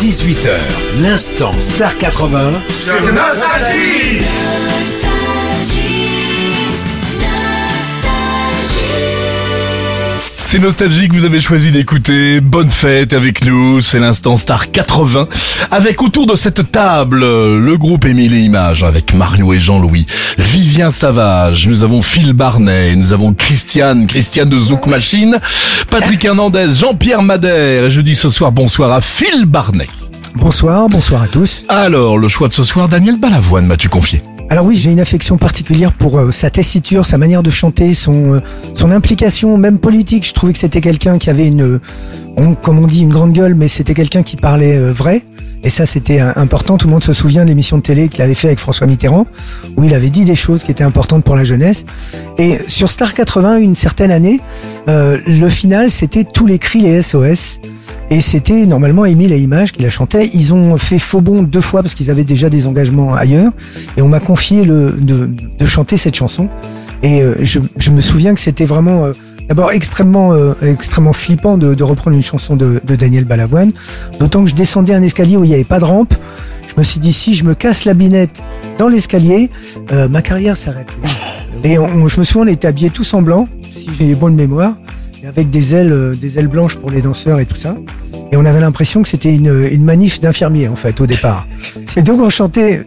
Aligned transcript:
18h, 0.00 0.50
l'instant 1.02 1.50
Star 1.58 1.98
80 1.98 2.52
sur 2.70 3.12
Nostalgie 3.12 3.97
C'est 10.50 10.60
nostalgique, 10.60 11.12
vous 11.12 11.26
avez 11.26 11.40
choisi 11.40 11.72
d'écouter. 11.72 12.40
Bonne 12.40 12.70
fête 12.70 13.12
avec 13.12 13.44
nous, 13.44 13.82
c'est 13.82 13.98
l'instant 13.98 14.38
Star 14.38 14.70
80. 14.70 15.28
Avec 15.70 16.00
autour 16.00 16.26
de 16.26 16.36
cette 16.36 16.72
table, 16.72 17.20
le 17.20 17.76
groupe 17.76 18.06
Émile 18.06 18.32
et 18.32 18.40
Images 18.40 18.82
avec 18.82 19.12
Mario 19.12 19.52
et 19.52 19.60
Jean-Louis. 19.60 20.06
Vivien 20.38 20.90
Savage, 20.90 21.68
nous 21.68 21.82
avons 21.82 22.00
Phil 22.00 22.32
Barnet, 22.32 22.96
nous 22.96 23.12
avons 23.12 23.34
Christiane, 23.34 24.06
Christiane 24.06 24.48
de 24.48 24.58
Zouk 24.58 24.86
Machine, 24.86 25.38
Patrick 25.90 26.24
Hernandez, 26.24 26.70
Jean-Pierre 26.80 27.20
Madère. 27.20 27.84
Et 27.84 27.90
je 27.90 28.00
dis 28.00 28.14
ce 28.14 28.30
soir 28.30 28.50
bonsoir 28.50 28.90
à 28.90 29.02
Phil 29.02 29.44
Barnet. 29.44 29.88
Bonsoir, 30.34 30.88
bonsoir 30.88 31.24
à 31.24 31.28
tous. 31.28 31.64
Alors, 31.68 32.16
le 32.16 32.28
choix 32.28 32.48
de 32.48 32.54
ce 32.54 32.64
soir, 32.64 32.88
Daniel 32.88 33.20
Balavoine 33.20 33.66
m'as-tu 33.66 33.90
confié? 33.90 34.22
Alors 34.50 34.64
oui, 34.64 34.76
j'ai 34.76 34.90
une 34.90 35.00
affection 35.00 35.36
particulière 35.36 35.92
pour 35.92 36.18
euh, 36.18 36.32
sa 36.32 36.48
tessiture, 36.48 37.04
sa 37.04 37.18
manière 37.18 37.42
de 37.42 37.50
chanter, 37.50 37.92
son 37.92 38.34
euh, 38.34 38.40
son 38.74 38.90
implication, 38.90 39.58
même 39.58 39.78
politique. 39.78 40.26
Je 40.26 40.32
trouvais 40.32 40.54
que 40.54 40.58
c'était 40.58 40.80
quelqu'un 40.80 41.18
qui 41.18 41.28
avait 41.28 41.46
une, 41.46 41.80
comme 42.62 42.78
on 42.78 42.86
dit, 42.86 43.02
une 43.02 43.10
grande 43.10 43.32
gueule, 43.32 43.54
mais 43.54 43.68
c'était 43.68 43.92
quelqu'un 43.92 44.22
qui 44.22 44.36
parlait 44.36 44.78
euh, 44.78 44.90
vrai. 44.90 45.22
Et 45.64 45.70
ça, 45.70 45.86
c'était 45.86 46.20
important. 46.20 46.78
Tout 46.78 46.86
le 46.86 46.92
monde 46.92 47.02
se 47.02 47.12
souvient 47.12 47.42
de 47.42 47.48
l'émission 47.48 47.78
de 47.78 47.82
télé 47.82 48.08
qu'il 48.08 48.22
avait 48.22 48.34
fait 48.34 48.46
avec 48.46 48.60
François 48.60 48.86
Mitterrand, 48.86 49.26
où 49.76 49.82
il 49.82 49.92
avait 49.92 50.08
dit 50.08 50.24
des 50.24 50.36
choses 50.36 50.62
qui 50.62 50.70
étaient 50.70 50.84
importantes 50.84 51.24
pour 51.24 51.34
la 51.34 51.42
jeunesse. 51.42 51.84
Et 52.38 52.56
sur 52.68 52.88
Star 52.88 53.12
80, 53.12 53.56
une 53.56 53.74
certaine 53.74 54.12
année, 54.12 54.40
le 54.86 55.48
final, 55.48 55.90
c'était 55.90 56.22
tous 56.22 56.46
les 56.46 56.60
cris, 56.60 56.80
les 56.82 57.02
SOS. 57.02 57.58
Et 58.10 58.22
c'était 58.22 58.64
normalement 58.64 59.04
Émile 59.04 59.32
et 59.32 59.38
Image 59.38 59.72
qui 59.72 59.82
la 59.82 59.90
chantaient. 59.90 60.28
Ils 60.32 60.54
ont 60.54 60.78
fait 60.78 60.98
faux 60.98 61.20
bond 61.20 61.42
deux 61.42 61.60
fois 61.60 61.82
parce 61.82 61.94
qu'ils 61.94 62.10
avaient 62.10 62.24
déjà 62.24 62.48
des 62.48 62.66
engagements 62.66 63.14
ailleurs. 63.14 63.52
Et 63.96 64.02
on 64.02 64.08
m'a 64.08 64.20
confié 64.20 64.64
le, 64.64 64.92
de, 64.92 65.28
de, 65.58 65.66
chanter 65.66 65.98
cette 65.98 66.14
chanson. 66.14 66.48
Et 67.02 67.20
euh, 67.22 67.36
je, 67.42 67.60
je, 67.76 67.90
me 67.90 68.00
souviens 68.00 68.32
que 68.32 68.40
c'était 68.40 68.64
vraiment 68.64 69.04
euh, 69.04 69.12
d'abord 69.48 69.72
extrêmement 69.72 70.32
euh, 70.32 70.54
extrêmement 70.62 71.12
flippant 71.12 71.58
de, 71.58 71.74
de, 71.74 71.84
reprendre 71.84 72.16
une 72.16 72.22
chanson 72.22 72.56
de, 72.56 72.80
de 72.82 72.96
Daniel 72.96 73.24
Balavoine. 73.24 73.72
D'autant 74.18 74.42
que 74.42 74.50
je 74.50 74.54
descendais 74.54 74.94
un 74.94 75.02
escalier 75.02 75.36
où 75.36 75.44
il 75.44 75.48
n'y 75.48 75.54
avait 75.54 75.64
pas 75.64 75.78
de 75.78 75.84
rampe. 75.84 76.14
Je 76.66 76.80
me 76.80 76.84
suis 76.84 77.00
dit 77.00 77.12
si 77.12 77.34
je 77.34 77.44
me 77.44 77.54
casse 77.54 77.84
la 77.84 77.92
binette 77.92 78.42
dans 78.78 78.88
l'escalier, 78.88 79.50
ma 80.10 80.22
carrière 80.22 80.56
s'arrête. 80.56 80.86
Et 81.64 81.76
on, 81.76 82.06
je 82.06 82.20
me 82.20 82.24
souviens 82.24 82.44
on 82.44 82.46
était 82.46 82.68
habillés 82.68 82.90
tous 82.90 83.14
en 83.14 83.22
blanc, 83.22 83.48
si 83.68 83.88
j'ai 83.98 84.14
bonne 84.14 84.36
mémoire 84.36 84.74
avec 85.26 85.50
des 85.50 85.74
ailes, 85.74 85.92
euh, 85.92 86.14
des 86.14 86.38
ailes 86.38 86.48
blanches 86.48 86.76
pour 86.76 86.90
les 86.90 87.02
danseurs 87.02 87.40
et 87.40 87.46
tout 87.46 87.56
ça. 87.56 87.74
Et 88.30 88.36
on 88.36 88.44
avait 88.44 88.60
l'impression 88.60 89.02
que 89.02 89.08
c'était 89.08 89.34
une, 89.34 89.68
une 89.70 89.84
manif 89.84 90.20
d'infirmiers 90.20 90.68
en 90.68 90.76
fait 90.76 91.00
au 91.00 91.06
départ. 91.06 91.46
Et 91.96 92.02
donc 92.02 92.20
on 92.20 92.30
chantait 92.30 92.84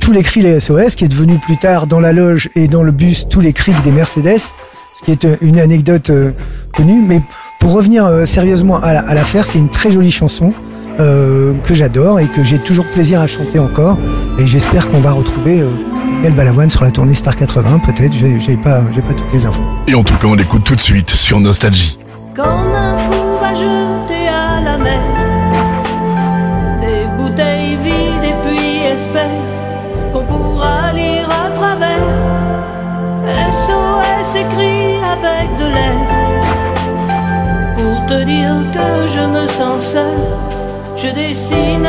tous 0.00 0.12
les 0.12 0.22
cris 0.22 0.42
les 0.42 0.60
SOS, 0.60 0.94
qui 0.94 1.04
est 1.04 1.08
devenu 1.08 1.38
plus 1.38 1.56
tard 1.56 1.86
dans 1.86 2.00
la 2.00 2.12
loge 2.12 2.50
et 2.54 2.68
dans 2.68 2.82
le 2.82 2.92
bus 2.92 3.26
tous 3.28 3.40
les 3.40 3.52
cris 3.52 3.72
des 3.82 3.92
Mercedes, 3.92 4.38
ce 4.38 5.04
qui 5.04 5.12
est 5.12 5.24
euh, 5.24 5.36
une 5.40 5.58
anecdote 5.58 6.10
euh, 6.10 6.32
connue. 6.76 7.02
Mais 7.02 7.20
pour 7.60 7.72
revenir 7.72 8.06
sérieusement 8.26 8.78
à 8.82 9.14
l'affaire, 9.14 9.46
c'est 9.46 9.56
une 9.56 9.70
très 9.70 9.90
jolie 9.90 10.10
chanson 10.10 10.52
que 10.98 11.72
j'adore 11.72 12.20
et 12.20 12.26
que 12.26 12.44
j'ai 12.44 12.58
toujours 12.58 12.84
plaisir 12.90 13.22
à 13.22 13.26
chanter 13.26 13.58
encore. 13.58 13.96
Et 14.38 14.46
j'espère 14.46 14.90
qu'on 14.90 15.00
va 15.00 15.12
retrouver 15.12 15.62
euh, 16.14 16.16
Miguel 16.16 16.32
Balavoine 16.34 16.70
sur 16.70 16.84
la 16.84 16.90
tournée 16.90 17.14
Star 17.14 17.36
80. 17.36 17.80
Peut-être, 17.80 18.12
j'ai 18.12 18.56
pas, 18.56 18.82
j'ai 18.94 19.02
pas 19.02 19.14
toutes 19.14 19.32
les 19.32 19.46
infos. 19.46 19.62
Et 19.86 19.94
en 19.94 20.02
tout 20.02 20.16
cas, 20.16 20.28
on 20.28 20.34
l'écoute 20.34 20.64
tout 20.64 20.74
de 20.74 20.80
suite 20.80 21.10
sur 21.10 21.40
Nostalgie. 21.40 21.98
Quand 22.34 22.42
un 22.74 22.96
fou 22.96 23.38
va 23.40 23.54
jeter 23.54 24.28
à 24.28 24.60
la 24.60 24.78
mer 24.78 25.00
des 26.80 27.22
bouteilles 27.22 27.76
vides 27.76 28.24
et 28.24 28.34
puis 28.44 28.84
espère 28.92 29.28
qu'on 30.12 30.24
pourra 30.24 30.92
lire 30.92 31.28
à 31.30 31.50
travers 31.50 31.92
SOS 33.50 34.36
écrit 34.36 34.96
avec 34.96 35.56
de 35.58 35.64
l'air 35.64 36.00
pour 37.76 38.06
te 38.06 38.24
dire 38.24 38.56
que 38.72 39.06
je 39.06 39.20
me 39.20 39.46
sens 39.46 39.92
seul 39.92 40.18
je 40.96 41.08
dessine 41.08 41.86